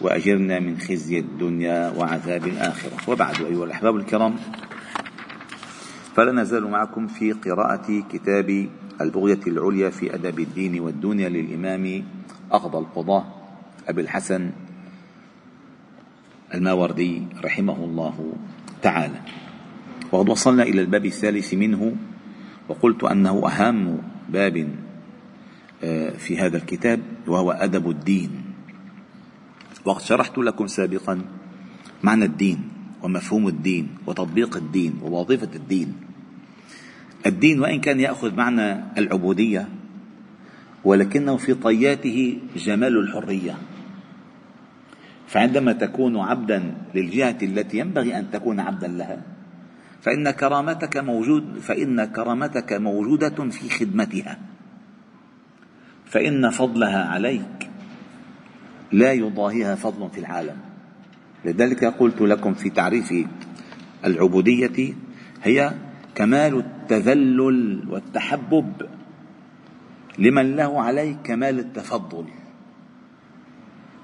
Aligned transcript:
وأجرنا 0.00 0.60
من 0.60 0.78
خزي 0.78 1.18
الدنيا 1.18 1.92
وعذاب 1.96 2.46
الآخرة. 2.46 2.96
وبعد 3.08 3.42
أيها 3.42 3.64
الأحباب 3.64 3.96
الكرام 3.96 4.36
فلا 6.16 6.32
نزال 6.32 6.70
معكم 6.70 7.06
في 7.06 7.32
قراءة 7.32 8.02
كتاب 8.12 8.68
البغية 9.00 9.40
العليا 9.46 9.90
في 9.90 10.14
ادب 10.14 10.40
الدين 10.40 10.80
والدنيا 10.80 11.28
للإمام 11.28 12.04
أقضى 12.52 12.78
القضاه 12.78 13.24
أبي 13.88 14.00
الحسن 14.00 14.50
الماوردي 16.54 17.22
رحمه 17.44 17.84
الله 17.84 18.32
تعالى. 18.82 19.20
وقد 20.12 20.28
وصلنا 20.28 20.62
إلى 20.62 20.80
الباب 20.80 21.06
الثالث 21.06 21.54
منه 21.54 21.96
وقلت 22.68 23.04
أنه 23.04 23.48
أهم 23.48 23.98
باب 24.28 24.68
آه، 25.84 26.10
في 26.10 26.38
هذا 26.38 26.56
الكتاب 26.56 27.00
وهو 27.26 27.50
أدب 27.50 27.90
الدين. 27.90 28.39
وقد 29.84 30.02
شرحت 30.02 30.38
لكم 30.38 30.66
سابقا 30.66 31.22
معنى 32.02 32.24
الدين 32.24 32.68
ومفهوم 33.02 33.48
الدين 33.48 33.88
وتطبيق 34.06 34.56
الدين 34.56 35.00
ووظيفة 35.02 35.48
الدين. 35.54 35.94
الدين 37.26 37.60
وإن 37.60 37.80
كان 37.80 38.00
يأخذ 38.00 38.34
معنى 38.34 38.84
العبودية 38.98 39.68
ولكنه 40.84 41.36
في 41.36 41.54
طياته 41.54 42.38
جمال 42.56 42.98
الحرية. 42.98 43.54
فعندما 45.28 45.72
تكون 45.72 46.16
عبدا 46.16 46.74
للجهة 46.94 47.38
التي 47.42 47.78
ينبغي 47.78 48.18
أن 48.18 48.30
تكون 48.30 48.60
عبدا 48.60 48.88
لها 48.88 49.22
فإن 50.02 50.30
كرامتك 50.30 50.96
موجود 50.96 51.58
فإن 51.58 52.04
كرامتك 52.04 52.72
موجودة 52.72 53.48
في 53.50 53.70
خدمتها. 53.70 54.38
فإن 56.06 56.50
فضلها 56.50 57.04
عليك 57.04 57.69
لا 58.92 59.12
يضاهيها 59.12 59.74
فضل 59.74 60.10
في 60.10 60.20
العالم. 60.20 60.56
لذلك 61.44 61.84
قلت 61.84 62.20
لكم 62.20 62.54
في 62.54 62.70
تعريف 62.70 63.14
العبودية 64.04 64.94
هي 65.42 65.72
كمال 66.14 66.58
التذلل 66.58 67.88
والتحبب 67.88 68.72
لمن 70.18 70.56
له 70.56 70.82
عليك 70.82 71.16
كمال 71.24 71.58
التفضل. 71.58 72.24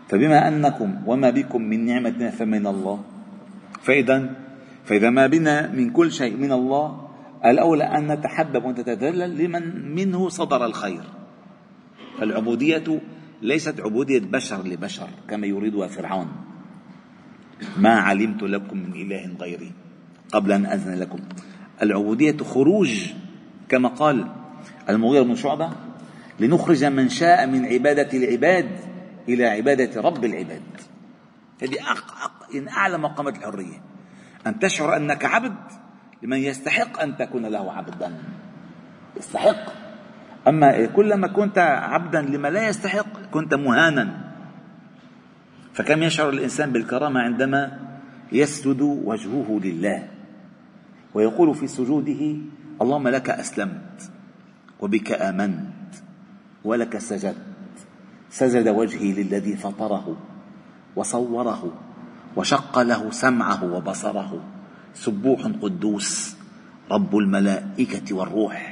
فبما 0.09 0.49
أنكم 0.49 1.03
وما 1.07 1.31
بكم 1.31 1.63
من 1.63 1.85
نعمة 1.85 2.31
فمن 2.31 2.67
الله 2.67 3.05
فإذا 3.83 4.35
فإذا 4.85 5.11
ما 5.11 5.27
بنا 5.27 5.73
من 5.73 5.91
كل 5.91 6.13
شيء 6.13 6.37
من 6.37 6.53
الله 6.53 7.09
الأولى 7.45 7.85
أن 7.85 8.13
نتحبب 8.13 8.65
ونتذلل 8.65 9.45
لمن 9.45 9.95
منه 9.95 10.29
صدر 10.29 10.67
الخير. 10.67 11.03
فالعبودية 12.19 13.01
ليست 13.47 13.81
عبودية 13.81 14.21
بشر 14.21 14.67
لبشر 14.67 15.09
كما 15.29 15.47
يريدها 15.47 15.87
فرعون. 15.87 16.29
ما 17.77 17.95
علمت 17.95 18.43
لكم 18.43 18.77
من 18.77 18.93
إله 18.93 19.37
غيري 19.41 19.73
قبل 20.33 20.53
أن 20.53 20.67
أذن 20.67 20.95
لكم. 20.95 21.19
العبودية 21.83 22.37
خروج 22.37 23.13
كما 23.69 23.89
قال 23.89 24.27
المغير 24.89 25.23
بن 25.23 25.35
شعبة 25.35 25.71
لنخرج 26.41 26.85
من 26.85 27.09
شاء 27.09 27.47
من 27.47 27.67
عبادة 27.67 28.19
العباد 28.19 28.71
إلى 29.29 29.47
عبادة 29.47 30.01
رب 30.01 30.25
العباد. 30.25 30.63
هذه 31.63 31.77
إن 32.55 32.69
أعلى 32.69 32.99
مقامات 32.99 33.37
الحرية. 33.37 33.83
أن 34.47 34.59
تشعر 34.59 34.97
أنك 34.97 35.25
عبد 35.25 35.57
لمن 36.23 36.39
يستحق 36.39 37.01
أن 37.01 37.17
تكون 37.17 37.47
له 37.47 37.73
عبدا. 37.73 38.19
يستحق. 39.17 39.86
أما 40.49 40.87
كلما 40.87 41.27
كنت 41.27 41.59
عبدا 41.59 42.23
لما 42.23 42.49
لا 42.49 42.69
يستحق 42.69 43.31
كنت 43.31 43.55
مهانا. 43.55 44.33
فكم 45.73 46.03
يشعر 46.03 46.29
الإنسان 46.29 46.73
بالكرامة 46.73 47.21
عندما 47.21 47.79
يسجد 48.33 48.81
وجهه 48.81 49.61
لله؟ 49.65 50.09
ويقول 51.15 51.55
في 51.55 51.67
سجوده 51.67 52.37
اللهم 52.83 53.09
لك 53.09 53.31
أسلمت 53.31 54.11
وبك 54.81 55.13
آمنت 55.13 55.93
ولك 56.65 56.99
سجدت. 56.99 57.37
سجد 58.31 58.69
وجهي 58.69 59.13
للذي 59.13 59.57
فطره 59.57 60.17
وصوره 60.97 61.73
وشق 62.37 62.79
له 62.79 63.11
سمعه 63.11 63.65
وبصره. 63.65 64.45
سبوح 64.95 65.41
قدوس 65.63 66.37
رب 66.91 67.17
الملائكة 67.17 68.15
والروح. 68.15 68.66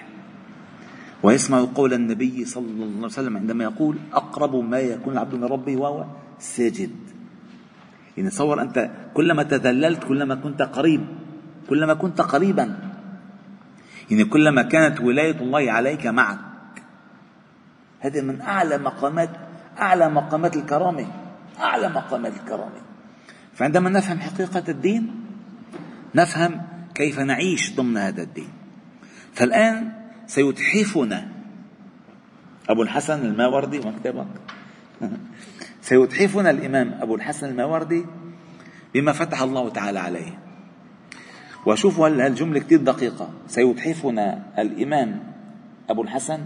ويسمع 1.24 1.64
قول 1.74 1.92
النبي 1.94 2.44
صلى 2.44 2.68
الله 2.68 2.96
عليه 2.96 3.16
وسلم 3.16 3.36
عندما 3.36 3.64
يقول 3.64 3.96
أقرب 4.12 4.56
ما 4.56 4.78
يكون 4.78 5.12
العبد 5.12 5.34
من 5.34 5.44
ربه 5.44 5.76
وهو 5.76 6.04
ساجد. 6.38 6.92
يعني 8.16 8.30
تصور 8.30 8.62
أنت 8.62 8.90
كلما 9.14 9.42
تذللت 9.42 10.04
كلما 10.04 10.34
كنت 10.34 10.62
قريب 10.62 11.00
كلما 11.68 11.94
كنت 11.94 12.20
قريبا 12.20 12.78
يعني 14.10 14.24
كلما 14.24 14.62
كانت 14.62 15.00
ولاية 15.00 15.40
الله 15.40 15.72
عليك 15.72 16.06
معك. 16.06 16.38
هذا 18.00 18.20
من 18.22 18.40
أعلى 18.40 18.78
مقامات 18.78 19.30
أعلى 19.80 20.08
مقامات 20.08 20.56
الكرامة 20.56 21.06
أعلى 21.60 21.88
مقامات 21.88 22.32
الكرامة. 22.36 22.80
فعندما 23.54 23.90
نفهم 23.90 24.18
حقيقة 24.18 24.64
الدين 24.68 25.24
نفهم 26.14 26.62
كيف 26.94 27.18
نعيش 27.18 27.76
ضمن 27.76 27.96
هذا 27.96 28.22
الدين. 28.22 28.48
فالآن 29.32 30.03
سيتحفنا. 30.26 31.28
أبو 32.68 32.82
الحسن 32.82 33.26
الماوردي 33.26 33.78
مكتبك 33.78 34.26
سيتحفنا 35.80 36.50
الإمام 36.50 36.98
أبو 37.00 37.14
الحسن 37.14 37.48
الماوردي 37.48 38.06
بما 38.94 39.12
فتح 39.12 39.42
الله 39.42 39.68
تعالى 39.68 39.98
عليه. 39.98 40.38
وشوفوا 41.66 42.08
هالجملة 42.08 42.60
كثير 42.60 42.78
دقيقة. 42.78 43.30
سيتحفنا 43.46 44.42
الإمام 44.58 45.20
أبو 45.90 46.02
الحسن 46.02 46.40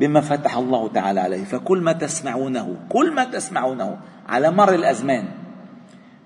بما 0.00 0.20
فتح 0.20 0.56
الله 0.56 0.88
تعالى 0.88 1.20
عليه. 1.20 1.44
فكل 1.44 1.80
ما 1.80 1.92
تسمعونه 1.92 2.76
كل 2.88 3.14
ما 3.14 3.24
تسمعونه 3.24 3.98
على 4.28 4.50
مر 4.50 4.74
الأزمان 4.74 5.28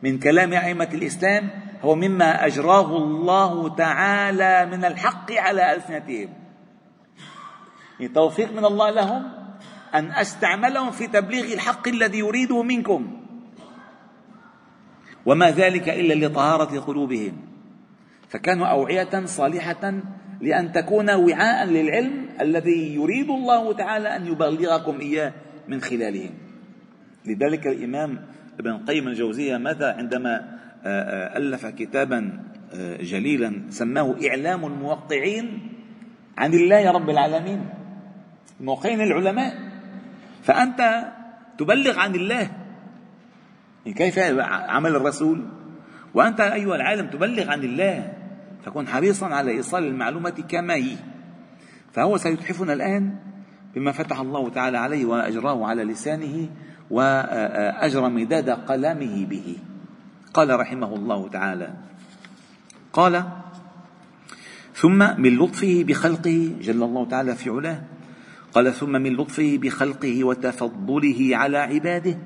من 0.03 0.19
كلام 0.19 0.53
أئمة 0.53 0.88
الإسلام 0.94 1.50
هو 1.82 1.94
مما 1.94 2.47
أجراه 2.47 2.97
الله 2.97 3.75
تعالى 3.75 4.66
من 4.76 4.84
الحق 4.84 5.32
على 5.32 5.75
ألسنتهم. 5.75 6.47
توفيق 8.06 8.53
من 8.53 8.64
الله 8.64 8.91
لهم 8.91 9.22
أن 9.94 10.10
أستعملهم 10.10 10.91
في 10.91 11.06
تبليغ 11.06 11.53
الحق 11.53 11.88
الذي 11.88 12.19
يريده 12.19 12.62
منكم. 12.62 13.20
وما 15.26 15.50
ذلك 15.50 15.88
إلا 15.88 16.26
لطهارة 16.26 16.81
قلوبهم. 16.81 17.32
فكانوا 18.28 18.66
أوعية 18.66 19.25
صالحة 19.25 20.00
لأن 20.41 20.72
تكون 20.72 21.10
وعاء 21.10 21.66
للعلم 21.66 22.28
الذي 22.41 22.94
يريد 22.94 23.31
الله 23.31 23.72
تعالى 23.72 24.16
أن 24.16 24.26
يبلغكم 24.26 25.00
إياه 25.00 25.32
من 25.69 25.80
خلالهم. 25.80 26.30
لذلك 27.25 27.66
الإمام 27.66 28.19
ابن 28.60 28.70
القيم 28.70 29.09
الجوزية 29.09 29.56
ماذا 29.56 29.92
عندما 29.92 30.59
آه، 30.84 30.88
آه، 30.88 31.39
ألف 31.39 31.66
كتابا 31.66 32.42
آه، 32.74 32.97
جليلا 32.97 33.62
سماه 33.71 34.16
إعلام 34.28 34.65
الموقعين 34.65 35.60
عن 36.39 36.54
الله 36.54 36.91
رب 36.91 37.10
العالمين. 37.10 37.78
موقعين 38.60 39.01
العلماء. 39.01 39.55
فأنت 40.43 41.13
تبلغ 41.59 41.99
عن 41.99 42.15
الله. 42.15 42.51
كيف 43.87 44.19
عمل 44.39 44.97
الرسول؟ 44.97 45.49
وأنت 46.15 46.41
أيها 46.41 46.77
العالم 46.77 47.07
تبلغ 47.07 47.51
عن 47.51 47.65
الله. 47.65 48.13
فكن 48.65 48.89
حريصا 48.89 49.27
على 49.27 49.51
إيصال 49.51 49.84
المعلومة 49.84 50.31
كما 50.31 50.75
هي. 50.75 50.97
فهو 51.93 52.16
سيتحفنا 52.16 52.72
الآن 52.72 53.15
بما 53.75 53.93
فتح 53.93 54.21
الله 54.21 54.49
تعالى 54.49 54.78
عليه 54.78 55.05
وأجراه 55.05 55.66
على 55.66 55.84
لسانه 55.84 56.49
وأجرى 56.91 58.09
مداد 58.09 58.51
قلمه 58.51 59.27
به. 59.27 59.57
قال 60.34 60.60
رحمه 60.60 60.95
الله 60.95 61.28
تعالى. 61.28 61.75
قال 62.93 63.25
ثم 64.75 64.99
من 65.21 65.39
لطفه 65.39 65.84
بخلقه 65.89 66.53
جل 66.60 66.83
الله 66.83 67.09
تعالى 67.09 67.34
في 67.34 67.51
علاه 67.51 67.81
قال 68.53 68.74
ثم 68.74 68.92
من 68.92 69.12
لطفه 69.12 69.59
بخلقه 69.62 70.24
وتفضله 70.24 71.36
على 71.36 71.59
عباده 71.59 72.18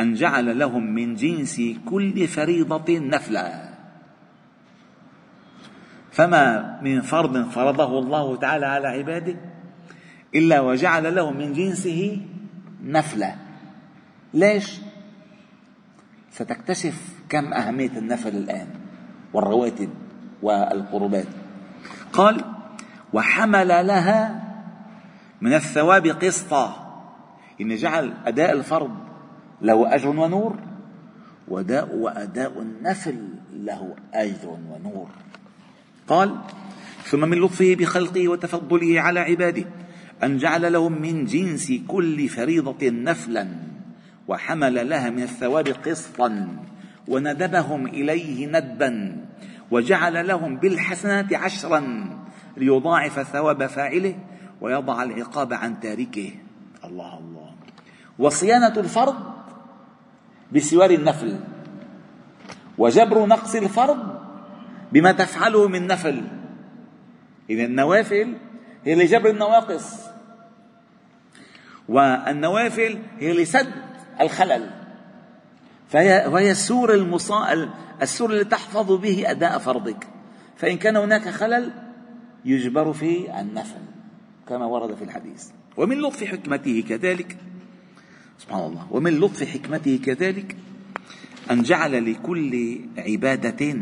أن 0.00 0.14
جعل 0.14 0.58
لهم 0.58 0.94
من 0.94 1.14
جنس 1.14 1.60
كل 1.86 2.28
فريضة 2.28 2.98
نفلا. 2.98 3.72
فما 6.12 6.80
من 6.82 7.00
فرض 7.00 7.50
فرضه 7.50 7.98
الله 7.98 8.36
تعالى 8.36 8.66
على 8.66 8.88
عباده 8.88 9.36
إلا 10.34 10.60
وجعل 10.60 11.14
له 11.14 11.30
من 11.30 11.52
جنسه 11.52 12.20
نفلا. 12.84 13.34
ليش؟ 14.34 14.80
ستكتشف 16.30 17.08
كم 17.28 17.52
أهمية 17.52 17.98
النفل 17.98 18.36
الآن 18.36 18.66
والرواتب 19.32 19.88
والقربات. 20.42 21.26
قال 22.12 22.44
وحمل 23.12 23.68
لها 23.68 24.42
من 25.40 25.54
الثواب 25.54 26.06
قسطا. 26.06 26.82
إن 27.60 27.76
جعل 27.76 28.12
أداء 28.26 28.52
الفرض 28.52 28.90
له 29.62 29.94
أجر 29.94 30.08
ونور 30.08 30.56
وداء 31.48 31.96
وأداء 31.96 32.60
النفل 32.60 33.28
له 33.52 33.94
أجر 34.14 34.48
ونور. 34.48 35.08
قال 36.08 36.36
ثم 37.04 37.28
من 37.28 37.38
لطفه 37.38 37.74
بخلقه 37.74 38.28
وتفضله 38.28 39.00
على 39.00 39.20
عباده 39.20 39.64
أن 40.24 40.38
جعل 40.38 40.72
لهم 40.72 41.02
من 41.02 41.24
جنس 41.24 41.72
كل 41.88 42.28
فريضة 42.28 42.90
نفلا 42.90 43.48
وحمل 44.28 44.88
لها 44.88 45.10
من 45.10 45.22
الثواب 45.22 45.68
قسطا 45.68 46.56
وندبهم 47.08 47.86
إليه 47.86 48.46
ندبا 48.46 49.16
وجعل 49.70 50.26
لهم 50.26 50.56
بالحسنات 50.56 51.34
عشرا 51.34 51.82
ليضاعف 52.56 53.20
ثواب 53.20 53.66
فاعله 53.66 54.14
ويضع 54.60 55.02
العقاب 55.02 55.52
عن 55.52 55.80
تاركه. 55.80 56.32
الله 56.84 57.18
الله. 57.18 57.50
وصيانة 58.18 58.74
الفرض 58.76 59.14
بسوار 60.52 60.90
النفل. 60.90 61.40
وجبر 62.78 63.26
نقص 63.26 63.54
الفرض 63.54 64.20
بما 64.92 65.12
تفعله 65.12 65.68
من 65.68 65.86
نفل. 65.86 66.22
إذا 67.50 67.64
النوافل 67.64 68.34
هي 68.84 68.94
لجبر 68.94 69.30
النواقص. 69.30 70.00
والنوافل 71.88 72.98
هي 73.18 73.32
لسد 73.32 73.72
الخلل. 74.20 74.70
فهي, 75.88 76.26
وهي 76.26 76.50
السور 76.50 76.94
المصا... 76.94 77.68
السور 78.02 78.30
اللي 78.30 78.44
تحفظ 78.44 78.92
به 78.92 79.30
أداء 79.30 79.58
فرضك. 79.58 80.06
فإن 80.56 80.76
كان 80.76 80.96
هناك 80.96 81.28
خلل 81.28 81.91
يجبر 82.44 82.92
في 82.92 83.40
النفل 83.40 83.80
كما 84.48 84.66
ورد 84.66 84.94
في 84.94 85.04
الحديث. 85.04 85.46
ومن 85.76 85.98
لطف 85.98 86.24
حكمته 86.24 86.84
كذلك 86.88 87.36
سبحان 88.38 88.60
الله 88.60 88.86
ومن 88.90 89.20
لطف 89.20 89.42
حكمته 89.44 90.00
كذلك 90.04 90.56
أن 91.50 91.62
جعل 91.62 92.12
لكل 92.12 92.78
عبادة 92.98 93.76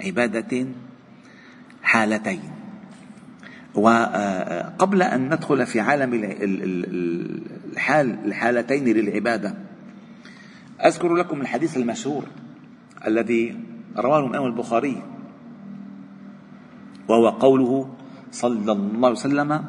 عبادة 0.00 0.66
حالتين. 1.82 2.40
وقبل 3.74 5.02
أن 5.02 5.26
ندخل 5.26 5.66
في 5.66 5.80
عالم 5.80 6.10
الحال 7.72 8.18
الحالتين 8.24 8.84
للعبادة 8.84 9.54
أذكر 10.84 11.14
لكم 11.14 11.40
الحديث 11.40 11.76
المشهور 11.76 12.24
الذي 13.06 13.60
رواه 13.96 14.20
الإمام 14.20 14.46
البخاري 14.46 15.02
وهو 17.08 17.28
قوله 17.28 17.88
صلى 18.32 18.72
الله 18.72 19.08
عليه 19.08 19.18
وسلم 19.18 19.64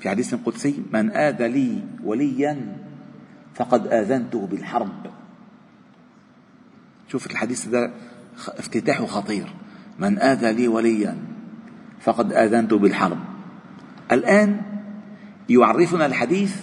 في 0.00 0.08
حديث 0.08 0.34
قدسي 0.34 0.82
من 0.92 1.10
آذى 1.10 1.48
لي 1.48 1.82
وليا 2.04 2.76
فقد 3.54 3.86
آذنته 3.86 4.46
بالحرب. 4.46 5.06
شوف 7.08 7.26
الحديث 7.26 7.68
ده 7.68 7.90
افتتاحه 8.48 9.06
خطير. 9.06 9.52
من 9.98 10.18
آذى 10.18 10.52
لي 10.52 10.68
وليا 10.68 11.16
فقد 12.00 12.32
آذنته 12.32 12.78
بالحرب. 12.78 13.18
الآن 14.12 14.60
يعرفنا 15.48 16.06
الحديث 16.06 16.56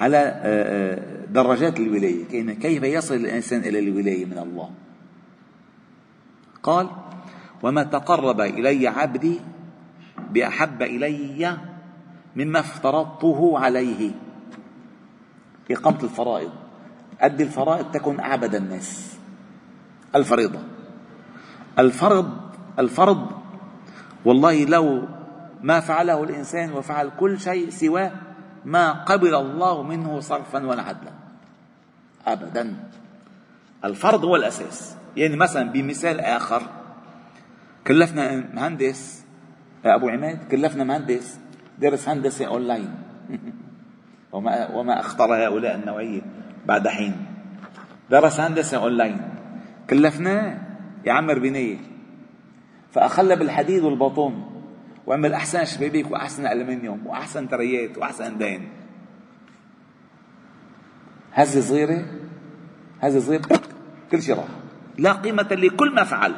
على 0.00 0.16
آه، 0.16 0.34
آه، 0.44 1.26
درجات 1.26 1.80
الولاية 1.80 2.24
كيف 2.54 2.82
يصل 2.82 3.14
الإنسان 3.14 3.60
إلى 3.60 3.78
الولاية 3.78 4.24
من 4.24 4.38
الله؟ 4.38 4.70
قال 6.62 6.88
وما 7.62 7.82
تقرب 7.82 8.40
إلي 8.40 8.88
عبدي 8.88 9.40
بأحب 10.30 10.82
إلي 10.82 11.56
مما 12.36 12.60
افترضته 12.60 13.58
عليه. 13.58 14.10
إقامة 15.70 16.02
الفرائض. 16.02 16.50
أدي 17.20 17.42
الفرائض 17.42 17.90
تكن 17.90 18.20
أعبد 18.20 18.54
الناس. 18.54 19.18
الفريضة. 20.14 20.58
الفرض 21.78 22.30
الفرض 22.78 23.30
والله 24.24 24.64
لو 24.64 25.08
ما 25.62 25.80
فعله 25.80 26.24
الإنسان 26.24 26.72
وفعل 26.72 27.10
كل 27.20 27.40
شيء 27.40 27.70
سواه 27.70 28.12
ما 28.64 28.92
قبل 28.92 29.34
الله 29.34 29.82
منه 29.82 30.20
صرفا 30.20 30.66
ولا 30.66 30.82
عدلا. 30.82 31.12
أبدا. 32.26 32.76
الفرض 33.84 34.24
هو 34.24 34.36
الأساس. 34.36 34.96
يعني 35.16 35.36
مثلا 35.36 35.70
بمثال 35.70 36.20
آخر. 36.20 36.62
كلفنا 37.86 38.54
مهندس 38.54 39.24
أبو 39.84 40.08
عماد 40.08 40.48
كلفنا 40.50 40.84
مهندس 40.84 41.40
درس 41.78 42.08
هندسة 42.08 42.46
أونلاين. 42.46 42.94
وما 44.32 44.70
وما 44.70 45.00
أخطر 45.00 45.34
هؤلاء 45.34 45.74
النوعية 45.74 46.20
بعد 46.66 46.88
حين. 46.88 47.16
درس 48.10 48.40
هندسة 48.40 48.76
أونلاين. 48.76 49.20
كلفناه 49.90 50.58
يعمر 51.04 51.38
بنية. 51.38 51.78
فأخلى 52.90 53.36
بالحديد 53.36 53.82
والبطون 53.82 54.62
وعمل 55.06 55.32
أحسن 55.32 55.64
شبابيك 55.64 56.10
وأحسن 56.10 56.46
ألمنيوم 56.46 57.06
وأحسن 57.06 57.48
تريات 57.48 57.98
وأحسن 57.98 58.38
دين 58.38 58.68
هزة 61.32 61.60
صغيرة 61.60 62.04
هزة 63.00 63.20
صغيرة 63.20 63.42
كل 64.10 64.22
شيء 64.22 64.34
راح. 64.34 64.48
لا 64.98 65.12
قيمة 65.12 65.48
لكل 65.50 65.94
ما 65.94 66.04
فعل. 66.04 66.34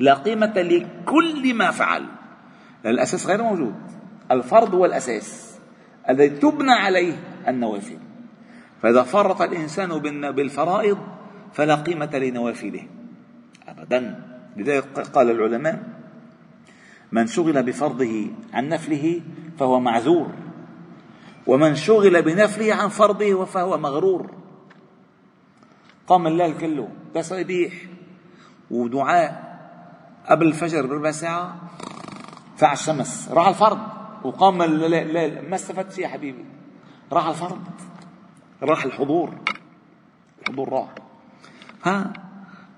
لا 0.00 0.14
قيمة 0.14 0.52
لكل 0.56 1.54
ما 1.54 1.70
فعل. 1.70 2.06
الأساس 2.86 3.26
غير 3.26 3.42
موجود. 3.42 3.74
الفرض 4.30 4.74
هو 4.74 4.84
الأساس 4.84 5.58
الذي 6.08 6.28
تبنى 6.28 6.72
عليه 6.72 7.16
النوافل. 7.48 7.98
فإذا 8.82 9.02
فرط 9.02 9.42
الإنسان 9.42 9.88
بالفرائض 10.32 10.98
فلا 11.52 11.74
قيمة 11.74 12.10
لنوافله. 12.18 12.86
أبدا. 13.68 14.24
لذلك 14.56 14.98
قال 14.98 15.30
العلماء 15.30 15.82
من 17.12 17.26
شغل 17.26 17.62
بفرضه 17.62 18.30
عن 18.52 18.68
نفله 18.68 19.20
فهو 19.58 19.80
معذور. 19.80 20.30
ومن 21.46 21.74
شغل 21.74 22.22
بنفله 22.22 22.74
عن 22.74 22.88
فرضه 22.88 23.44
فهو 23.44 23.78
مغرور. 23.78 24.30
قام 26.06 26.26
الليل 26.26 26.58
كله 26.58 26.88
تسبيح 27.14 27.72
ودعاء. 28.70 29.49
قبل 30.30 30.46
الفجر 30.46 30.86
بربع 30.86 31.10
ساعة 31.10 31.56
فع 32.56 32.72
الشمس. 32.72 33.28
راح 33.30 33.48
الفرض 33.48 33.78
وقام 34.24 34.62
الليل 34.62 35.48
ما 35.50 35.54
استفدت 35.54 35.92
شيء 35.92 36.04
يا 36.04 36.08
حبيبي. 36.08 36.44
راح 37.12 37.26
الفرض 37.26 37.58
راح 38.62 38.84
الحضور. 38.84 39.34
الحضور 40.42 40.68
راح. 40.68 40.94
ها؟ 41.84 42.12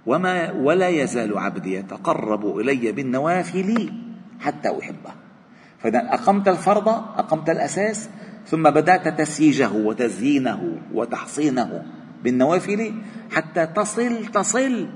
وما 0.07 0.53
ولا 0.53 0.89
يزال 0.89 1.39
عبدي 1.39 1.75
يتقرب 1.75 2.59
إلي 2.59 2.93
بالنوافل 2.93 3.93
حتى 4.41 4.79
أحبه. 4.79 5.13
فإذا 5.79 6.15
أقمت 6.15 6.49
الفرض 6.49 6.89
أقمت 6.89 7.51
الأساس 7.51 8.11
ثم 8.47 8.71
بدأت 8.71 9.21
تسييجه 9.21 9.73
وتزيينه 9.73 10.79
وتحصينه 10.95 11.85
بالنوافل 12.25 12.95
حتى 13.33 13.67
تصل 13.67 14.27
تصل 14.27 14.89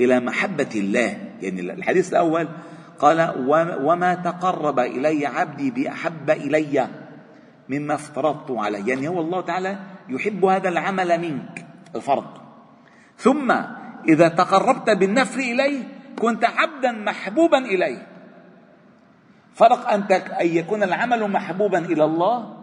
إلى 0.00 0.20
محبة 0.20 0.68
الله. 0.74 1.16
يعني 1.42 1.60
الحديث 1.60 2.12
الأول 2.12 2.48
قال 2.98 3.34
وما 3.82 4.14
تقرب 4.14 4.78
إلي 4.78 5.26
عبدي 5.26 5.70
بأحب 5.70 6.30
إلي 6.30 6.88
مما 7.68 7.94
افترضت 7.94 8.50
عليه 8.50 8.88
يعني 8.88 9.08
هو 9.08 9.20
الله 9.20 9.40
تعالى 9.40 9.78
يحب 10.08 10.44
هذا 10.44 10.68
العمل 10.68 11.20
منك 11.20 11.66
الفرض. 11.96 12.26
ثم 13.16 13.52
إذا 14.08 14.28
تقربت 14.28 14.90
بالنفل 14.90 15.40
إليه 15.40 15.82
كنت 16.18 16.44
عبدا 16.44 16.92
محبوبا 16.92 17.58
إليه. 17.58 18.06
فرق 19.54 19.88
أن 19.88 20.02
أن 20.40 20.46
يكون 20.46 20.82
العمل 20.82 21.30
محبوبا 21.30 21.78
إلى 21.78 22.04
الله 22.04 22.56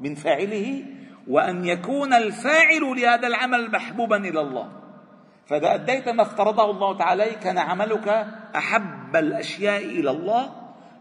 من 0.00 0.14
فاعله 0.14 0.84
وأن 1.28 1.64
يكون 1.64 2.12
الفاعل 2.12 2.80
لهذا 2.80 3.26
العمل 3.26 3.70
محبوبا 3.72 4.16
إلى 4.16 4.40
الله. 4.40 4.79
فإذا 5.50 5.74
أديت 5.74 6.08
ما 6.08 6.22
افترضه 6.22 6.70
الله 6.70 6.96
تعالى 6.96 7.24
كان 7.42 7.58
عملك 7.58 8.08
أحب 8.56 9.16
الأشياء 9.16 9.84
إلى 9.84 10.10
الله 10.10 10.50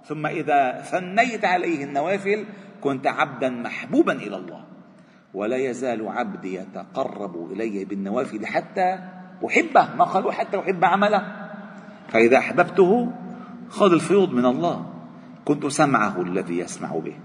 ثم 0.05 0.25
إذا 0.25 0.81
ثنيت 0.81 1.45
عليه 1.45 1.83
النوافل 1.83 2.45
كنت 2.81 3.07
عبدا 3.07 3.49
محبوبا 3.49 4.13
إلى 4.13 4.35
الله. 4.35 4.63
ولا 5.33 5.57
يزال 5.57 6.07
عبدي 6.07 6.55
يتقرب 6.55 7.51
إلي 7.51 7.85
بالنوافل 7.85 8.45
حتى 8.45 8.99
أحبه 9.45 9.95
ما 9.95 10.03
قالوا 10.03 10.31
حتى 10.31 10.59
أحب 10.59 10.85
عمله. 10.85 11.21
فإذا 12.09 12.37
أحببته 12.37 13.11
خذ 13.69 13.93
الفيوض 13.93 14.31
من 14.33 14.45
الله. 14.45 14.85
كنت 15.45 15.65
سمعه 15.65 16.21
الذي 16.21 16.59
يسمع 16.59 16.89
به 16.89 17.15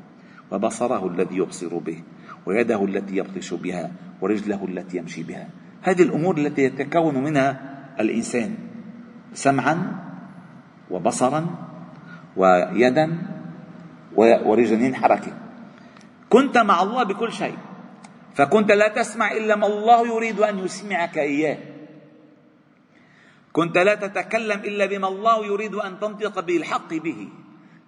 وبصره 0.53 1.07
الذي 1.07 1.37
يبصر 1.37 1.79
به 1.79 2.03
ويده 2.47 2.85
التي 2.85 3.17
يبطش 3.17 3.55
بها 3.55 3.91
ورجله 4.21 4.65
التي 4.65 4.97
يمشي 4.97 5.23
بها. 5.23 5.49
هذه 5.85 6.03
الأمور 6.03 6.37
التي 6.37 6.63
يتكون 6.63 7.15
منها 7.25 7.61
الإنسان 8.01 8.57
سمعا 9.33 9.77
وبصرا 10.91 11.47
ويدا 12.37 13.07
ورجلين 14.17 14.95
حركة. 14.95 15.33
كنت 16.29 16.59
مع 16.59 16.83
الله 16.83 17.03
بكل 17.03 17.33
شيء 17.33 17.57
فكنت 18.35 18.73
لا 18.73 18.89
تسمع 18.89 19.33
إلا 19.33 19.57
ما 19.57 19.67
الله 19.67 20.17
يريد 20.17 20.41
أن 20.41 20.59
يسمعك 20.59 21.19
إياه. 21.19 21.59
كنت 23.53 23.79
لا 23.79 23.95
تتكلم 23.95 24.61
إلا 24.61 24.87
بما 24.87 25.09
الله 25.09 25.47
يريد 25.47 25.75
أن 25.75 26.01
تنطق 26.01 26.41
بالحق 26.41 26.95
به. 26.95 27.29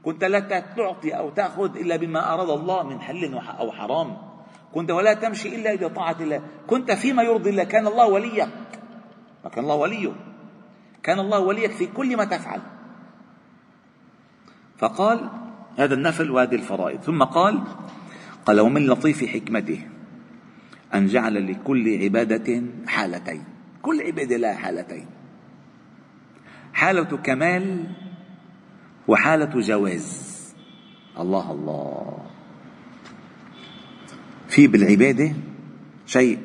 كنت 0.04 0.24
لا 0.24 0.40
تعطي 0.40 1.10
أو 1.10 1.30
تأخذ 1.30 1.76
إلا 1.76 1.96
بما 1.96 2.34
أراد 2.34 2.50
الله 2.50 2.82
من 2.82 3.00
حل 3.00 3.34
أو 3.34 3.72
حرام. 3.72 4.35
كنت 4.74 4.90
ولا 4.90 5.14
تمشي 5.14 5.56
إلا 5.56 5.88
بطاعه 5.88 6.16
الله. 6.20 6.42
كنت 6.66 6.92
فيما 6.92 7.22
يرضي 7.22 7.50
الله. 7.50 7.64
كان 7.64 7.86
الله 7.86 8.06
وليك 8.06 8.48
وكان 9.44 9.64
الله 9.64 9.74
وليه 9.74 10.12
كان 11.02 11.18
الله 11.20 11.38
وليك 11.38 11.70
في 11.70 11.86
كل 11.86 12.16
ما 12.16 12.24
تفعل. 12.24 12.60
فقال 14.78 15.30
هذا 15.78 15.94
النفل 15.94 16.30
وهذه 16.30 16.54
الفرائض. 16.54 17.00
ثم 17.00 17.22
قال 17.22 17.62
قال 18.46 18.60
ومن 18.60 18.86
لطيف 18.86 19.24
حكمته 19.24 19.88
أن 20.94 21.06
جعل 21.06 21.52
لكل 21.52 22.02
عبادة 22.02 22.62
حالتين. 22.86 23.44
كل 23.82 24.02
عبادة 24.02 24.36
لها 24.36 24.54
حالتين. 24.54 25.06
حالة 26.72 27.16
كمال 27.16 27.86
وحالة 29.08 29.60
جواز. 29.60 30.36
الله 31.18 31.52
الله. 31.52 32.25
في 34.56 34.66
بالعبادة 34.66 35.32
شيء 36.06 36.38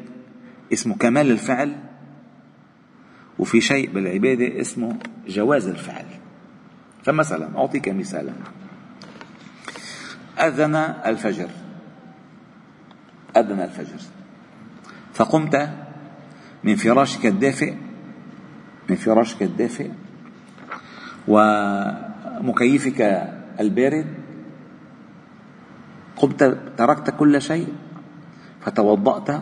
اسمه 0.73 0.95
كمال 0.95 1.31
الفعل 1.31 1.75
وفي 3.39 3.61
شيء 3.61 3.91
بالعبادة 3.91 4.61
اسمه 4.61 4.97
جواز 5.27 5.67
الفعل. 5.67 6.05
فمثلا 7.03 7.57
أعطيك 7.57 7.89
مثالا. 7.89 8.33
أذن 10.39 10.75
الفجر. 10.75 11.49
أذن 13.37 13.59
الفجر. 13.59 13.99
فقمت 15.13 15.69
من 16.63 16.75
فراشك 16.75 17.25
الدافئ 17.25 17.73
من 18.89 18.95
فراشك 18.95 19.43
الدافئ 19.43 19.89
ومكيفك 21.27 23.01
البارد. 23.59 24.07
قمت 26.15 26.57
تركت 26.77 27.09
كل 27.09 27.41
شيء. 27.41 27.73
فتوضأت 28.61 29.41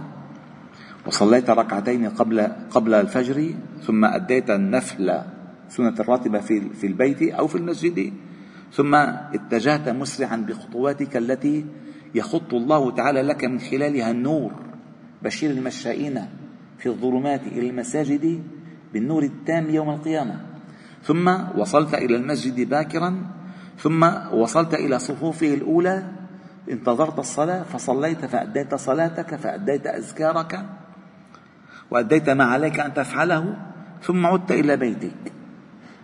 وصليت 1.08 1.50
ركعتين 1.50 2.10
قبل 2.10 2.48
قبل 2.72 2.94
الفجر 2.94 3.54
ثم 3.84 4.06
أديت 4.06 4.50
النفل 4.50 5.22
سنة 5.70 5.96
الراتبة 6.00 6.40
في 6.40 6.70
في 6.70 6.88
البيت 6.88 7.22
أو 7.22 7.48
في 7.48 7.56
المسجد. 7.56 8.14
ثم 8.74 8.96
اتجهت 8.96 9.90
مسرعا 9.90 10.36
بخطواتك 10.36 11.18
التي 11.18 11.66
يخط 12.16 12.54
الله 12.54 12.92
تعالى 12.92 13.22
لك 13.22 13.46
من 13.46 13.60
خلالها 13.60 14.12
النور. 14.12 14.52
بشير 15.24 15.52
المشائين 15.52 16.26
في 16.78 16.90
الظلمات 16.90 17.48
إلى 17.48 17.70
المساجد 17.70 18.44
بالنور 18.94 19.24
التام 19.24 19.70
يوم 19.70 19.90
القيامة. 19.90 20.42
ثم 21.04 21.28
وصلت 21.58 21.94
إلى 21.94 22.16
المسجد 22.16 22.70
باكرا. 22.70 23.28
ثم 23.78 24.10
وصلت 24.34 24.74
إلى 24.74 25.00
صفوفه 25.00 25.54
الأولى 25.54 26.19
انتظرت 26.70 27.20
الصلاة 27.20 27.64
فصليت 27.64 28.26
فأديت 28.26 28.76
صلاتك 28.76 29.36
فأديت 29.36 29.88
أذكارك 29.88 30.66
وأديت 31.92 32.30
ما 32.30 32.44
عليك 32.44 32.80
أن 32.80 32.94
تفعله 32.94 33.58
ثم 34.04 34.26
عدت 34.26 34.52
إلى 34.52 34.78
بيتك. 34.78 35.34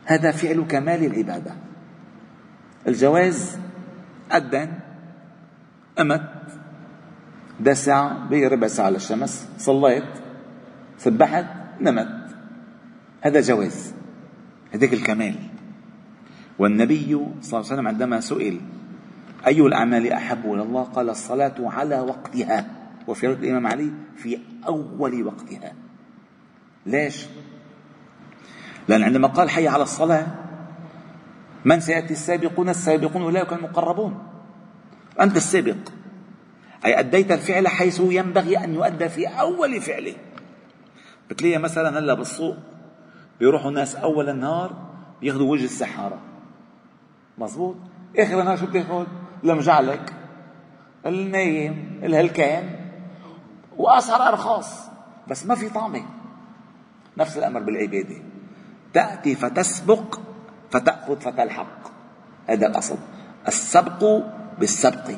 هذا 0.05 0.31
فعل 0.31 0.65
كمال 0.69 1.05
العبادة. 1.05 1.53
الجواز 2.87 3.57
أذن 4.33 4.71
أمت 5.99 6.29
ده 7.59 7.73
ساعة 7.73 8.27
بي 8.27 8.47
ربع 8.47 8.67
ساعة 8.67 8.89
للشمس 8.89 9.47
صليت 9.57 10.03
سبحت 10.97 11.45
نمت. 11.81 12.25
هذا 13.21 13.41
جواز. 13.41 13.93
هذاك 14.73 14.93
الكمال. 14.93 15.35
والنبي 16.59 17.05
صلى 17.41 17.59
الله 17.59 17.71
عليه 17.71 17.73
وسلم 17.73 17.87
عندما 17.87 18.19
سئل 18.19 18.59
أي 19.47 19.61
الأعمال 19.61 20.13
أحب 20.13 20.53
إلى 20.53 20.61
الله؟ 20.61 20.83
قال 20.83 21.09
الصلاة 21.09 21.55
على 21.59 21.99
وقتها. 21.99 22.65
وفي 23.07 23.27
رد 23.27 23.43
الإمام 23.43 23.67
علي 23.67 23.91
في 24.17 24.39
أول 24.67 25.23
وقتها. 25.23 25.73
ليش؟ 26.85 27.25
لأن 28.87 29.03
عندما 29.03 29.27
قال 29.27 29.49
حي 29.49 29.67
على 29.67 29.83
الصلاة 29.83 30.27
من 31.65 31.79
سيأتي 31.79 32.13
السابقون؟ 32.13 32.69
السابقون 32.69 33.21
أولئك 33.21 33.53
المقربون. 33.53 34.23
أنت 35.21 35.37
السابق. 35.37 35.77
أي 36.85 36.99
أديت 36.99 37.31
الفعل 37.31 37.67
حيث 37.67 37.99
ينبغي 37.99 38.57
أن 38.57 38.73
يؤدى 38.73 39.09
في 39.09 39.27
أول 39.27 39.81
فعله. 39.81 40.13
بتلاقي 41.29 41.57
مثلا 41.57 41.99
هلا 41.99 42.13
بالسوق 42.13 42.57
بيروحوا 43.39 43.69
الناس 43.69 43.95
أول 43.95 44.29
النهار 44.29 44.73
بياخذوا 45.21 45.51
وجه 45.51 45.63
السحارة. 45.63 46.19
مزبوط 47.37 47.75
آخر 48.19 48.39
النهار 48.39 48.57
شو 48.57 48.65
بتاخذ؟ 48.65 49.05
المجعلك 49.53 50.13
النايم 51.05 51.99
الهلكان 52.03 52.69
وأسعار 53.77 54.27
أرخاص 54.27 54.89
بس 55.27 55.45
ما 55.45 55.55
في 55.55 55.69
طعمة. 55.69 56.01
نفس 57.17 57.37
الأمر 57.37 57.59
بالعبادة. 57.59 58.15
تأتي 58.93 59.35
فتسبق 59.35 60.19
فتأخذ 60.71 61.19
فتلحق. 61.19 61.91
هذا 62.47 62.67
الأصل. 62.67 62.97
السبق 63.47 64.23
بالسبق. 64.59 65.11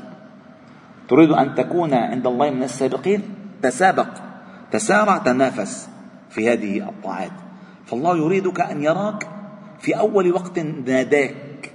تريد 1.08 1.32
أن 1.32 1.56
تكون 1.56 1.94
عند 1.94 2.28
الله 2.28 2.50
من 2.50 2.64
السابقين؟ 2.64 3.22
تسابق. 3.62 4.10
تسارع 4.72 5.18
تنافس 5.18 5.90
في 6.30 6.54
هذه 6.54 6.90
الطاعات. 6.90 7.32
فالله 7.86 8.18
يريدك 8.18 8.62
أن 8.62 8.84
يراك 8.84 9.28
في 9.80 10.00
أول 10.00 10.34
وقت 10.34 10.60
ناداك. 10.60 11.72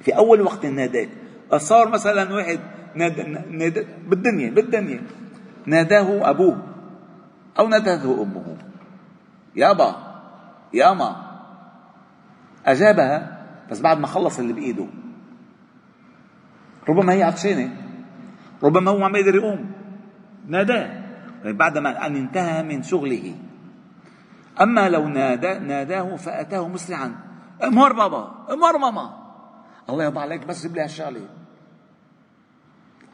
في 0.00 0.16
أول 0.16 0.40
وقت 0.40 0.66
ناداك. 0.66 1.08
صار 1.56 1.88
مثلا 1.88 2.34
واحد 2.34 2.60
ناد... 2.94 3.20
ناد... 3.50 3.86
بالدنيا 4.08 4.50
بالدنيا. 4.50 5.02
ناداه 5.66 6.30
أبوه 6.30 6.62
أو 7.58 7.68
نادته 7.68 8.22
أمه. 8.22 8.56
يابا 9.56 9.96
ياما 10.74 11.16
أجابها 12.66 13.44
بس 13.70 13.80
بعد 13.80 13.98
ما 13.98 14.06
خلص 14.06 14.38
اللي 14.38 14.52
بإيده. 14.52 14.86
ربما 16.88 17.12
هي 17.12 17.22
عطشانة. 17.22 17.76
ربما 18.62 18.90
هو 18.90 19.08
ما 19.08 19.18
يقدر 19.18 19.34
يقوم. 19.34 19.72
ناداه. 20.46 21.04
بعد 21.44 21.78
ما 21.78 22.06
أن 22.06 22.16
انتهى 22.16 22.62
من 22.62 22.82
شغله. 22.82 23.34
أما 24.60 24.88
لو 24.88 25.08
نادى 25.08 25.58
ناداه 25.58 26.16
فأتاه 26.16 26.68
مسرعا. 26.68 27.14
أمهر 27.64 27.92
بابا 27.92 28.46
أمهر 28.52 28.78
ماما. 28.78 29.23
الله 29.90 30.04
يرضى 30.04 30.20
عليك 30.20 30.46
بس 30.46 30.62
جيب 30.62 30.74
لي 30.74 30.82
هالشغله 30.82 31.28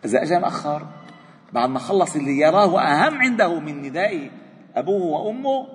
إذا 0.05 0.23
أجا 0.23 0.39
مأخر 0.39 0.87
بعد 1.53 1.69
ما 1.69 1.79
خلص 1.79 2.17
اللي 2.17 2.39
يراه 2.39 2.81
أهم 2.81 3.19
عنده 3.19 3.61
من 3.61 3.83
نداء 3.83 4.31
أبوه 4.77 5.21
وأمه 5.21 5.67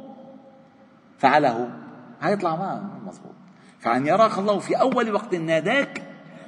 فعله. 1.17 1.69
هيطلع 2.21 2.55
ما 2.55 2.99
مضبوط. 3.05 3.35
فأن 3.79 4.07
يراك 4.07 4.37
الله 4.37 4.59
في 4.59 4.75
أول 4.75 5.11
وقت 5.13 5.35
ناداك 5.35 6.03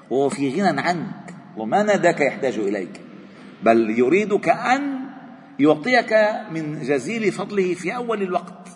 وهو 0.10 0.30
في 0.30 0.62
غنى 0.62 0.82
عنك 0.82 1.36
وما 1.58 1.84
ناداك 1.84 2.22
يحتاج 2.22 2.60
إليك. 2.60 3.02
بل 3.64 3.90
يريدك 3.90 4.50
أن 4.50 5.00
يعطيك 5.60 6.14
من 6.52 6.82
جزيل 6.82 7.32
فضله 7.32 7.74
في 7.74 7.96
أول 7.96 8.22
الوقت. 8.22 8.68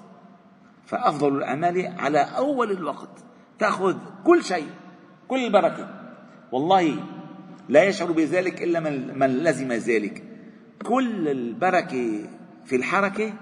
فأفضل 0.85 1.37
الأعمال 1.37 1.93
على 1.99 2.19
أول 2.19 2.71
الوقت. 2.71 3.09
تأخذ 3.59 3.97
كل 4.23 4.43
شيء. 4.43 4.69
كل 5.31 5.45
البركة 5.45 5.87
والله 6.51 6.95
لا 7.69 7.83
يشعر 7.83 8.11
بذلك 8.11 8.63
إلا 8.63 8.79
من, 8.79 9.19
من 9.19 9.27
لزم 9.27 9.71
ذلك. 9.71 10.23
كل 10.83 11.27
البركة 11.27 12.25
في 12.65 12.75
الحركة 12.75 13.33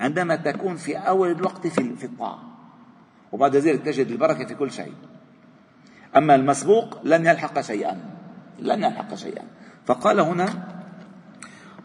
عندما 0.00 0.36
تكون 0.36 0.76
في 0.76 0.96
أول 0.96 1.30
الوقت 1.30 1.66
في, 1.66 1.96
في 1.96 2.04
الطاعة. 2.04 2.42
وبعد 3.32 3.56
ذلك 3.56 3.82
تجد 3.82 4.06
البركة 4.06 4.46
في 4.46 4.54
كل 4.54 4.70
شيء. 4.70 4.92
أما 6.16 6.34
المسبوق 6.34 7.00
لن 7.04 7.26
يلحق 7.26 7.60
شيئا. 7.60 8.00
لن 8.58 8.84
يلحق 8.84 9.14
شيئا. 9.14 9.44
فقال 9.86 10.20
هنا 10.20 10.46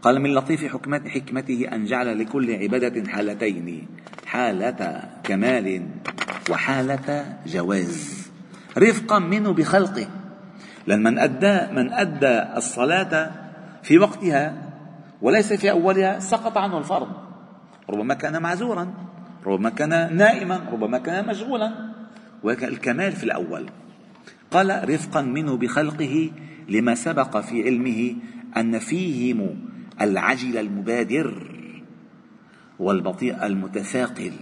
قال 0.01 0.22
من 0.22 0.34
لطيف 0.34 0.65
حكمته 1.08 1.70
أن 1.74 1.86
جعل 1.86 2.20
لكل 2.20 2.56
عبادة 2.56 3.12
حالتين 3.12 3.88
حالة 4.25 5.10
كمال 5.24 5.88
وحالة 6.50 7.38
جواز. 7.46 8.26
رفقا 8.77 9.19
منه 9.19 9.53
بخلقه. 9.53 10.07
لأن 10.88 11.03
من 11.03 11.19
أدى 11.19 11.74
من 11.74 11.93
أدى 11.93 12.57
الصلاة 12.57 13.31
في 13.84 13.98
وقتها 13.98 14.53
وليس 15.22 15.53
في 15.53 15.72
أولها 15.72 16.19
سقط 16.19 16.57
عنه 16.57 16.77
الفرض. 16.77 17.07
ربما 17.89 18.13
كان 18.13 18.41
معذورا 18.41 18.93
ربما 19.46 19.69
كان 19.69 20.17
نائما 20.17 20.60
ربما 20.72 20.98
كان 20.98 21.27
مشغولا. 21.27 21.72
ولكن 22.43 22.67
الكمال 22.67 23.12
في 23.12 23.24
الأول. 23.24 23.69
قال 24.51 24.89
رفقا 24.89 25.22
منه 25.22 25.57
بخلقه 25.57 26.31
لما 26.69 26.96
سبق 26.96 27.38
في 27.38 27.63
علمه 27.63 28.15
أن 28.57 28.79
فيهم 28.79 29.60
العجل 30.01 30.57
المبادر 30.57 31.57
والبطيء 32.79 33.46
المتثاقل 33.46 34.34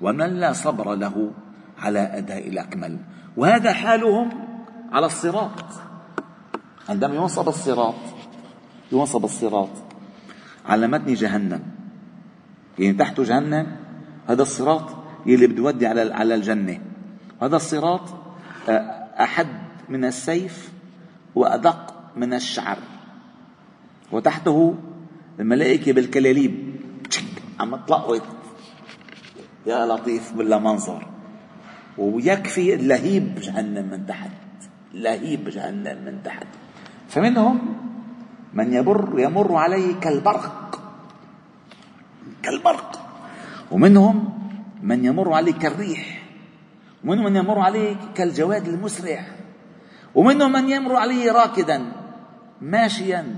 ومن 0.00 0.26
لا 0.26 0.52
صبر 0.52 0.94
له 0.94 1.32
على 1.78 1.98
أداء 1.98 2.48
الأكمل. 2.48 2.98
وهذا 3.38 3.72
حالهم 3.72 4.30
على 4.92 5.06
الصراط. 5.06 5.64
عندما 6.88 7.14
ينصب 7.14 7.48
الصراط 7.48 7.94
ينصب 8.92 9.24
الصراط 9.24 9.68
على 10.66 10.86
متن 10.86 11.14
جهنم. 11.14 11.62
يعني 12.78 12.92
تحته 12.92 13.22
جهنم 13.22 13.76
هذا 14.28 14.42
الصراط 14.42 14.90
يلي 15.26 15.46
بده 15.46 15.62
يودي 15.62 15.86
على 15.86 16.14
على 16.14 16.34
الجنة. 16.34 16.80
هذا 17.42 17.56
الصراط 17.56 18.00
آه، 18.68 18.72
أحد 19.20 19.48
من 19.88 20.04
السيف 20.04 20.72
وأدق 21.34 21.94
من 22.16 22.34
الشعر. 22.34 22.78
وتحته 24.12 24.74
الملائكة 25.40 25.92
بالكلاليب. 25.92 26.76
عم 27.60 27.76
تلقط. 27.76 28.22
يا 29.66 29.86
لطيف 29.86 30.32
بالله 30.32 30.58
منظر. 30.58 31.17
ويكفي 31.98 32.76
لهيب 32.76 33.34
جهنم 33.40 33.90
من 33.90 34.06
تحت. 34.06 34.30
لهيب 34.94 35.48
جهنم 35.48 36.04
من 36.04 36.22
تحت. 36.24 36.46
فمنهم 37.08 37.76
من 38.54 38.72
يمر 38.72 39.14
يمر 39.18 39.56
عليه 39.56 39.94
كالبرق. 40.00 40.80
كالبرق. 42.42 43.00
ومنهم 43.70 44.38
من 44.82 45.04
يمر 45.04 45.32
عليه 45.32 45.52
كالريح. 45.52 46.22
ومنهم 47.04 47.24
من 47.24 47.36
يمر 47.36 47.58
عليه 47.58 47.96
كالجواد 48.14 48.68
المسرع 48.68 49.24
ومنهم 50.14 50.52
من 50.52 50.70
يمر 50.70 50.96
عليه 50.96 51.32
راكدا 51.32 51.92
ماشيا 52.60 53.36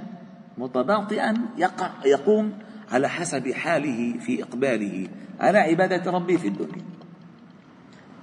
متباطئا 0.59 1.35
يقع 1.57 1.91
يقوم 2.05 2.53
على 2.93 3.09
حسب 3.09 3.53
حاله 3.53 4.19
في 4.19 4.43
إقباله. 4.43 5.09
على 5.41 5.59
عبادة 5.59 6.11
ربه 6.11 6.37
في 6.37 6.49
الدنيا؟ 6.49 6.90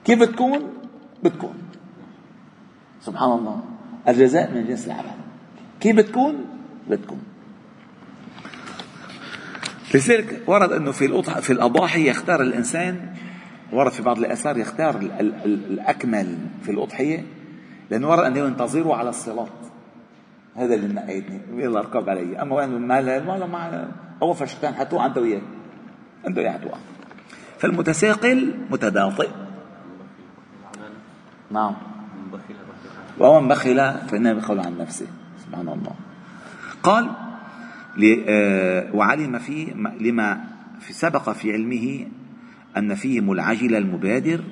كيف 0.08 0.20
بتكون؟ 0.20 0.74
بتكون. 1.24 1.54
سبحان 3.02 3.32
الله. 3.32 3.64
الجزاء 4.08 4.52
من 4.52 4.68
جنس 4.68 4.88
العمل 4.88 5.18
كيف 5.80 5.96
بتكون؟ 5.96 6.46
بتكون. 6.90 7.22
لذلك 9.96 10.44
ورد 10.48 10.72
أنه 10.72 10.92
في 10.92 11.24
في 11.42 11.54
الأضاحي 11.54 12.10
يختار 12.10 12.42
الإنسان 12.42 13.14
ورد 13.74 13.92
في 13.92 14.04
بعض 14.04 14.18
الآثار 14.18 14.58
يختار 14.58 14.96
ال 14.98 15.12
ال 15.12 15.34
ال 15.46 15.72
الأكمل 15.72 16.38
في 16.64 16.72
الأضحية 16.72 17.26
لأنه 17.92 18.10
ورد 18.10 18.24
أنه 18.24 18.40
ينتظره 18.40 18.96
على 18.96 19.10
الصراط. 19.10 19.50
هذا 20.56 20.76
اللي 20.76 20.94
نقيتني 20.94 21.42
يلا 21.64 21.80
أركب 21.80 22.10
علي. 22.10 22.42
أما 22.42 22.56
وين؟ 22.56 22.70
ما 22.70 23.02
لا 23.02 23.20
ما 23.46 23.92
اول 24.22 24.36
فرشتان 24.36 24.74
حتوقع 24.74 25.06
أنت 25.06 25.18
وياه. 25.18 25.42
أنت 26.28 26.38
وياه 26.38 26.52
حتوقع. 26.52 26.78
فالمتساقل 27.60 28.56
متباطئ 28.70 29.47
نعم. 31.52 31.74
ومن 33.20 33.48
بخل 33.48 33.94
فإنما 34.08 34.34
بخل 34.34 34.60
عن 34.60 34.78
نفسه 34.78 35.08
سبحان 35.46 35.68
الله. 35.68 35.96
قال 36.84 37.10
آه، 38.28 38.96
وعلم 38.96 39.40
في 39.40 39.66
لما 40.00 40.44
في 40.80 40.94
سبق 40.94 41.30
في 41.30 41.54
علمه 41.54 42.08
أن 42.78 42.96
فيهم 42.96 43.32
العجل 43.32 43.76
المبادر 43.76 44.44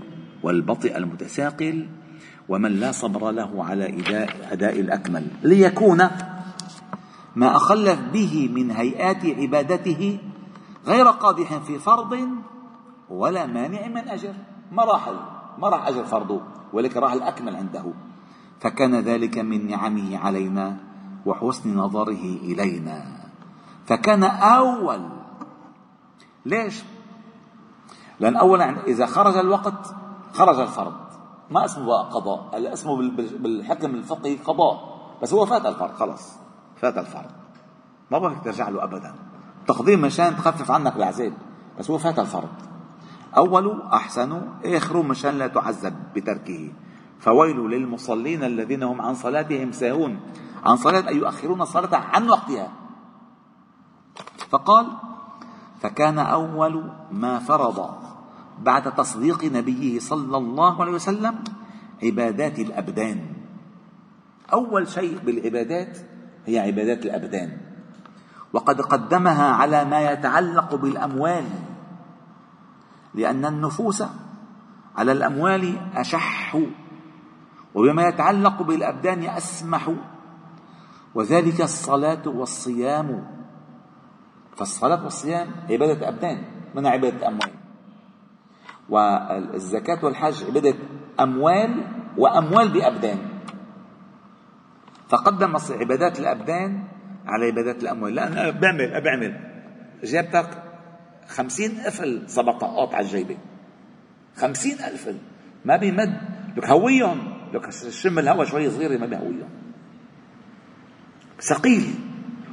والبطئ 0.44 0.98
المتساقل 0.98 1.88
ومن 2.50 2.72
لا 2.72 2.92
صبر 2.92 3.32
له 3.32 3.66
على 3.66 3.86
أداء, 4.52 4.80
الأكمل. 4.80 5.28
ليكون 5.44 6.10
ما 7.36 7.56
أخل 7.56 7.96
به 8.14 8.50
من 8.54 8.72
هيئات 8.72 9.26
عبادته 9.26 10.20
غير 10.86 11.08
قادح 11.08 11.58
في 11.58 11.80
فرض 11.80 12.28
ولا 13.10 13.46
مانع 13.46 13.88
من 13.88 14.08
أجر. 14.08 14.34
ما 14.72 14.84
راح 14.84 15.10
ما 15.58 15.70
راح 15.70 15.88
أجر 15.88 16.04
فرضه 16.06 16.42
ولكن 16.74 17.00
راح 17.00 17.14
الأكمل 17.14 17.56
عنده. 17.56 17.94
فكان 18.60 18.96
ذلك 18.96 19.38
من 19.38 19.68
نعمه 19.68 20.18
علينا 20.18 20.78
وحسن 21.26 21.78
نظره 21.78 22.26
إلينا. 22.44 23.26
فكان 23.86 24.24
أول. 24.24 25.10
ليش؟ 26.46 26.84
لأن 28.20 28.36
أولا 28.36 28.88
إذا 28.88 29.06
خرج 29.06 29.38
الوقت 29.38 29.96
خرج 30.34 30.60
الفرض 30.60 30.94
ما 31.52 31.66
اسمه 31.66 31.86
بقى 31.86 32.10
قضاء 32.14 32.74
اسمه 32.74 33.12
بالحكم 33.40 33.96
الفقهي 33.96 34.36
قضاء. 34.36 34.96
بس 35.22 35.34
هو 35.34 35.46
فات 35.46 35.66
الفرض 35.66 35.94
خلص 35.94 36.34
فات 36.76 36.98
الفرض 36.98 37.32
ما 38.12 38.20
بدك 38.20 38.44
ترجع 38.44 38.70
له 38.70 38.84
أبدا. 38.84 39.16
تقديم 39.68 40.02
مشان 40.02 40.36
تخفف 40.36 40.72
عنك 40.72 40.96
العذاب. 40.96 41.34
بس 41.80 41.92
هو 41.92 41.98
فات 41.98 42.20
الفرض 42.20 42.50
أول 43.38 43.82
أحسن 43.82 44.42
آخر 44.66 45.02
مشان 45.02 45.38
لا 45.38 45.48
تعذب 45.48 45.94
بتركه. 46.16 46.72
فويل 47.20 47.58
للمصلين 47.58 48.44
الذين 48.44 48.84
هم 48.84 49.02
عن 49.02 49.16
صلاتهم 49.16 49.72
ساهون. 49.72 50.20
عن 50.66 50.76
صلاة 50.76 51.08
أي 51.08 51.18
يؤخرون 51.18 51.62
الصلاة 51.62 51.96
عن 51.96 52.30
وقتها. 52.30 52.72
فقال 54.50 54.88
فكان 55.80 56.20
أول 56.20 56.92
ما 57.12 57.40
فرض 57.40 57.96
بعد 58.62 58.96
تصديق 58.96 59.46
نبيه 59.46 60.00
صلى 60.00 60.38
الله 60.38 60.82
عليه 60.82 60.92
وسلم 60.92 61.36
عبادات 62.04 62.60
الأبدان. 62.60 63.20
أول 64.54 64.88
شيء 64.88 65.20
بالعبادات 65.26 65.98
هي 66.46 66.60
عبادات 66.60 67.06
الأبدان. 67.06 67.58
وقد 68.54 68.82
قدمها 68.82 69.52
على 69.52 69.86
ما 69.86 70.12
يتعلق 70.12 70.76
بالأموال. 70.76 71.46
لأن 73.16 73.46
النفوس 73.46 74.04
على 74.96 75.12
الأموال 75.12 75.78
أشح 75.96 76.58
وبما 77.76 78.08
يتعلق 78.08 78.62
بالأبدان 78.62 79.24
أسمح 79.24 79.92
وذلك 81.16 81.62
الصلاة 81.62 82.28
والصيام. 82.28 83.28
فالصلاة 84.56 85.04
والصيام 85.04 85.48
عبادة 85.70 86.10
أبدان 86.10 86.38
من 86.76 86.88
عبادة 86.88 87.28
أموال. 87.28 87.52
والزكاة 88.90 90.06
والحج 90.06 90.44
عبادة 90.44 90.76
أموال 91.20 91.72
وأموال 92.18 92.74
بأبدان. 92.74 93.20
فقدم 95.10 95.56
عبادات 95.72 96.20
الأبدان 96.20 96.84
على 97.26 97.46
عبادات 97.46 97.84
الأموال. 97.84 98.16
لأن 98.16 98.60
بعمل 98.60 99.02
بعمل 99.04 99.32
جابتك 100.04 100.65
خمسين 101.28 101.72
قفل 101.86 102.24
صبطات 102.28 102.96
على 102.96 103.06
الجيبة. 103.06 103.38
خمسين 104.38 104.78
قفل 104.78 105.18
ما 105.66 105.78
بيمد. 105.78 106.18
لك 106.58 106.66
هويهم. 106.66 107.34
لك 107.54 107.70
شم 107.70 108.20
الهواء 108.20 108.46
شوي 108.46 108.70
صغيرة 108.70 108.98
ما 108.98 109.06
بيهويهم. 109.06 109.50
ثقيل. 111.42 111.94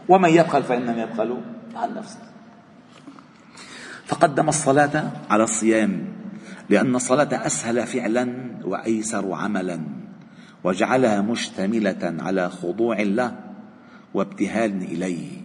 ومن 0.09 0.31
يبخل 0.31 0.63
فإنما 0.63 1.03
يبخل 1.03 1.43
عن 1.75 1.95
نفسه 1.95 2.19
فقدم 4.07 4.49
الصلاة 4.49 5.11
على 5.31 5.45
الصيام. 5.45 6.09
لأن 6.71 6.97
الصلاة 6.97 7.47
أسهل 7.47 7.87
فعلا 7.87 8.51
وأيسر 8.65 9.33
عملا. 9.33 9.81
وجعلها 10.65 11.21
مشتملة 11.21 12.17
على 12.21 12.51
خضوع 12.51 13.01
له 13.01 13.37
وابتهال 14.15 14.83
إليه. 14.83 15.43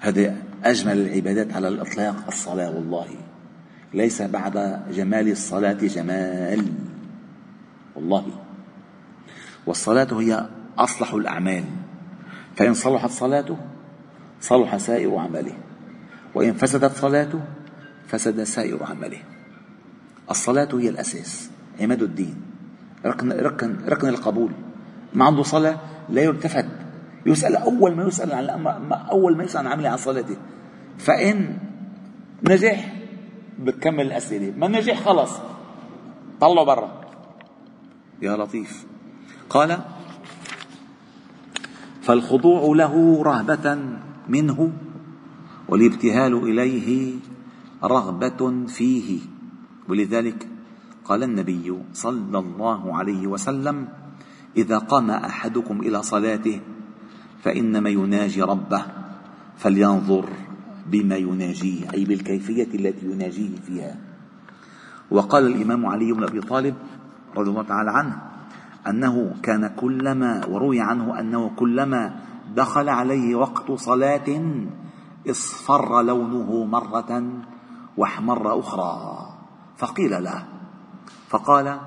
هذا 0.00 0.36
أجمل 0.64 0.98
العبادات 0.98 1.52
على 1.52 1.68
الإطلاق 1.68 2.16
الصلاة 2.28 2.70
والله. 2.70 3.06
ليس 3.94 4.22
بعد 4.22 4.82
جمال 4.92 5.30
الصلاة 5.30 5.72
جمال. 5.72 6.72
والله. 7.96 8.26
والصلاة 9.66 10.08
هي 10.12 10.46
أصلح 10.78 11.14
الأعمال. 11.14 11.64
فإن 12.56 12.74
صلحت 12.74 13.10
صلاته 13.10 13.56
صلح 14.40 14.76
سائر 14.76 15.16
عمله. 15.16 15.52
وإن 16.34 16.52
فسدت 16.52 16.96
صلاته 16.96 17.40
فسد 18.06 18.42
سائر 18.42 18.84
عمله. 18.84 19.22
الصلاة 20.30 20.68
هي 20.72 20.88
الأساس 20.88 21.50
عماد 21.80 22.02
الدين. 22.02 22.42
ركن 23.06 23.32
ركن 23.32 23.76
ركن 23.88 24.08
القبول. 24.08 24.52
ما 25.14 25.24
عنده 25.24 25.42
صلاة 25.42 25.78
لا 26.08 26.22
يلتفت. 26.22 26.66
يسأل 27.26 27.56
أول 27.56 27.96
ما 27.96 28.04
يسأل 28.04 28.32
عن 28.32 28.66
أول 29.10 29.36
ما 29.36 29.44
يسأل 29.44 29.66
عن 29.66 29.72
عمله 29.72 29.88
عن 29.88 29.96
صلاته. 29.96 30.36
فإن 30.98 31.58
نجح 32.42 32.94
بكمل 33.58 34.06
الأسئلة. 34.06 34.52
ما 34.56 34.68
نجح 34.68 35.00
خلص. 35.00 35.32
طلعوا 36.40 36.66
برا. 36.66 37.00
يا 38.22 38.36
لطيف. 38.36 38.86
قال 39.50 39.78
فالخضوع 42.02 42.76
له 42.76 43.22
رهبة 43.22 43.78
منه 44.28 44.72
والابتهال 45.68 46.34
إليه 46.34 47.14
رغبة 47.84 48.66
فيه. 48.66 49.20
ولذلك 49.88 50.48
قال 51.04 51.22
النبي 51.22 51.78
صلى 51.92 52.38
الله 52.38 52.96
عليه 52.96 53.26
وسلم 53.26 53.88
إذا 54.56 54.78
قام 54.78 55.10
أحدكم 55.10 55.80
إلى 55.80 56.02
صلاته 56.02 56.60
فإنما 57.42 57.90
يناجي 57.90 58.42
ربه 58.42 58.82
فلينظر 59.56 60.28
بما 60.86 61.16
يناجيه 61.16 61.90
أي 61.94 62.04
بالكيفية 62.04 62.74
التي 62.74 63.06
يناجيه 63.06 63.56
فيها. 63.56 63.96
وقال 65.10 65.46
الإمام 65.46 65.86
علي 65.86 66.12
بن 66.12 66.24
أبي 66.24 66.40
طالب 66.40 66.74
رضي 67.36 67.50
الله 67.50 67.62
تعالى 67.62 67.90
عنه 67.90 68.22
أنه 68.88 69.34
كان 69.42 69.66
كلما 69.76 70.46
وروي 70.46 70.80
عنه 70.80 71.20
أنه 71.20 71.50
كلما 71.56 72.16
دخل 72.56 72.88
عليه 72.88 73.34
وقت 73.34 73.72
صلاة 73.72 74.54
اصفر 75.30 76.02
لونه 76.02 76.64
مرة 76.64 77.22
واحمر 77.96 78.58
أخرى. 78.60 78.94
فقيل 79.76 80.22
له 80.24 80.44
فقال 81.28 81.80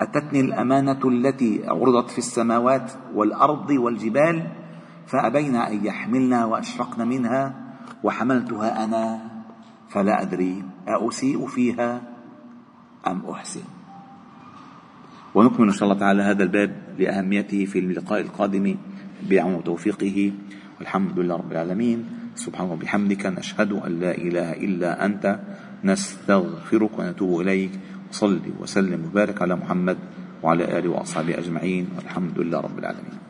أتتني 0.00 0.40
الأمانة 0.40 1.00
التي 1.04 1.66
عرضت 1.66 2.10
في 2.10 2.18
السماوات 2.18 2.92
والأرض 3.14 3.70
والجبال 3.70 4.50
فأبين 5.06 5.56
أن 5.56 5.86
يحملنا 5.86 6.44
وأشفقن 6.44 7.08
منها؟ 7.08 7.63
وحملتها 8.04 8.84
أنا 8.84 9.20
فلا 9.88 10.22
أدري 10.22 10.64
أأسيء 10.88 11.46
فيها 11.46 12.02
أم 13.06 13.24
أحسن. 13.30 13.64
ونكمل 15.34 15.66
إن 15.66 15.72
شاء 15.72 15.88
الله 15.88 16.00
تعالى 16.00 16.22
هذا 16.22 16.42
الباب 16.42 16.72
لأهميته 16.98 17.64
في 17.64 17.78
اللقاء 17.78 18.20
القادم. 18.20 18.76
بعون 19.30 19.64
توفيقه 19.64 20.32
والحمد 20.78 21.18
لله 21.18 21.36
رب 21.36 21.52
العالمين. 21.52 21.98
سبحانه 22.34 22.72
وبحمدك 22.72 23.26
نشهد 23.26 23.72
أن 23.72 24.00
لا 24.00 24.12
إله 24.12 24.52
إلا 24.52 25.04
أنت. 25.04 25.40
نستغفرك 25.84 26.98
ونتوب 26.98 27.40
إليك. 27.40 27.72
وصلي 28.10 28.52
وسلم 28.60 29.04
وبارك 29.04 29.42
على 29.42 29.56
محمد 29.56 29.98
وعلى 30.42 30.78
آله 30.78 30.90
وأصحابه 30.90 31.38
أجمعين. 31.38 31.88
والحمد 31.96 32.38
لله 32.38 32.60
رب 32.60 32.78
العالمين. 32.78 33.23